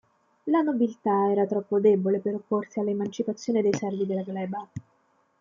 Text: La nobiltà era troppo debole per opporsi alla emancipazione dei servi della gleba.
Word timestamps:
La 0.45 0.61
nobiltà 0.63 1.29
era 1.31 1.45
troppo 1.45 1.79
debole 1.79 2.21
per 2.21 2.33
opporsi 2.33 2.79
alla 2.79 2.89
emancipazione 2.89 3.61
dei 3.61 3.75
servi 3.75 4.07
della 4.07 4.23
gleba. 4.23 4.67